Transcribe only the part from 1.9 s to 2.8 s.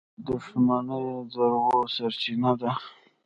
سرچینه ده.